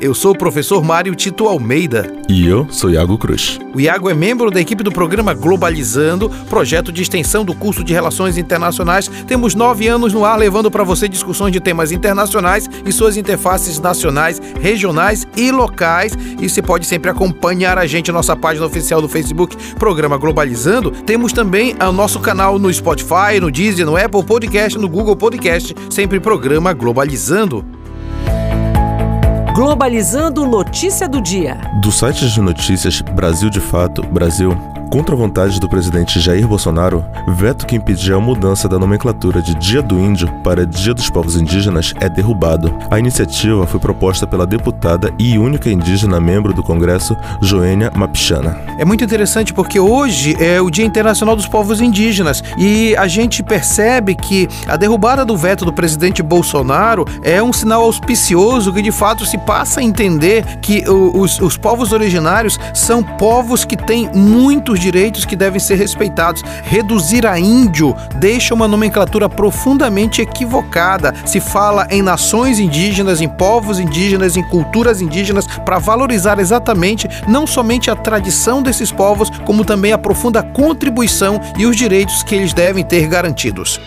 [0.00, 2.14] Eu sou o professor Mário Tito Almeida.
[2.28, 3.58] E eu sou Iago Cruz.
[3.74, 7.92] O Iago é membro da equipe do programa Globalizando, projeto de extensão do curso de
[7.92, 9.08] Relações Internacionais.
[9.26, 13.80] Temos nove anos no ar, levando para você discussões de temas internacionais e suas interfaces
[13.80, 16.16] nacionais, regionais e locais.
[16.40, 20.92] E você pode sempre acompanhar a gente na nossa página oficial do Facebook, Programa Globalizando.
[20.92, 25.74] Temos também o nosso canal no Spotify, no Deezer, no Apple Podcast, no Google Podcast,
[25.90, 27.77] sempre Programa Globalizando.
[29.58, 31.56] Globalizando notícia do dia.
[31.82, 34.50] Do site de notícias Brasil de Fato, Brasil,
[34.90, 39.54] Contra a vontade do presidente Jair Bolsonaro, veto que impedia a mudança da nomenclatura de
[39.54, 42.74] Dia do Índio para Dia dos Povos Indígenas é derrubado.
[42.90, 48.58] A iniciativa foi proposta pela deputada e única indígena membro do Congresso, Joênia Mapichana.
[48.78, 53.42] É muito interessante porque hoje é o Dia Internacional dos Povos Indígenas e a gente
[53.42, 58.92] percebe que a derrubada do veto do presidente Bolsonaro é um sinal auspicioso que de
[58.92, 64.77] fato se passa a entender que os, os povos originários são povos que têm muitos
[64.78, 66.42] direitos que devem ser respeitados.
[66.64, 71.14] Reduzir a índio deixa uma nomenclatura profundamente equivocada.
[71.24, 77.46] Se fala em nações indígenas, em povos indígenas, em culturas indígenas, para valorizar exatamente não
[77.46, 82.52] somente a tradição desses povos, como também a profunda contribuição e os direitos que eles
[82.52, 83.80] devem ter garantidos.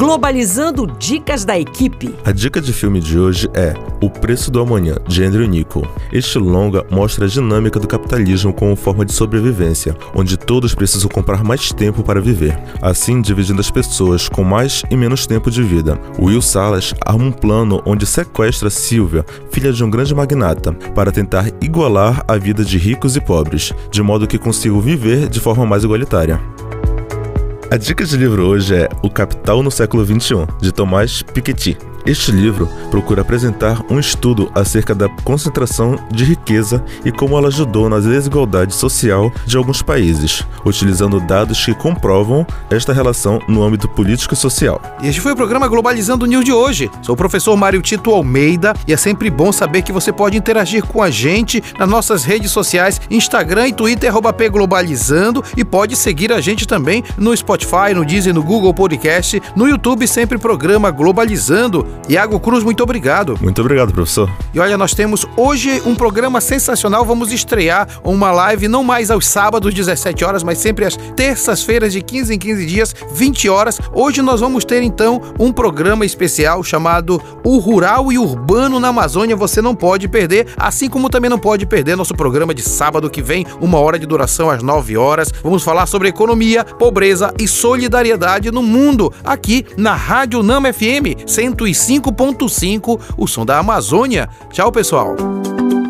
[0.00, 2.14] Globalizando dicas da equipe.
[2.24, 5.86] A dica de filme de hoje é O Preço do Amanhã, de Andrew Niccol.
[6.10, 11.44] Este longa mostra a dinâmica do capitalismo como forma de sobrevivência, onde todos precisam comprar
[11.44, 16.00] mais tempo para viver, assim dividindo as pessoas com mais e menos tempo de vida.
[16.18, 21.48] Will Salas arma um plano onde sequestra Sylvia, filha de um grande magnata, para tentar
[21.60, 25.84] igualar a vida de ricos e pobres, de modo que consigam viver de forma mais
[25.84, 26.40] igualitária.
[27.72, 31.78] A dica de livro hoje é O Capital no Século XXI, de Tomás Piketty.
[32.06, 37.90] Este livro procura apresentar um estudo acerca da concentração de riqueza e como ela ajudou
[37.90, 44.32] na desigualdade social de alguns países, utilizando dados que comprovam esta relação no âmbito político
[44.32, 44.80] e social.
[45.02, 46.90] E este foi o programa Globalizando News de hoje.
[47.02, 50.84] Sou o professor Mário Tito Almeida e é sempre bom saber que você pode interagir
[50.84, 54.10] com a gente nas nossas redes sociais, Instagram e Twitter,
[54.50, 59.68] Globalizando, e pode seguir a gente também no Spotify, no Deezer, no Google Podcast, no
[59.68, 61.89] YouTube, sempre programa Globalizando.
[62.08, 63.38] Iago Cruz, muito obrigado.
[63.40, 64.28] Muito obrigado, professor.
[64.52, 67.04] E olha, nós temos hoje um programa sensacional.
[67.04, 72.02] Vamos estrear uma live não mais aos sábados, 17 horas, mas sempre às terças-feiras, de
[72.02, 73.78] 15 em 15 dias, 20 horas.
[73.92, 79.36] Hoje nós vamos ter então um programa especial chamado O Rural e Urbano na Amazônia.
[79.36, 83.22] Você não pode perder, assim como também não pode perder nosso programa de sábado que
[83.22, 85.32] vem, uma hora de duração às 9 horas.
[85.42, 91.79] Vamos falar sobre economia, pobreza e solidariedade no mundo, aqui na Rádio Nama FM 105.
[91.80, 94.28] 5.5, o som da Amazônia.
[94.50, 95.16] Tchau, pessoal.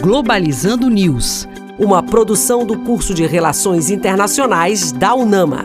[0.00, 1.48] Globalizando News,
[1.78, 5.64] uma produção do curso de Relações Internacionais da UNAMA.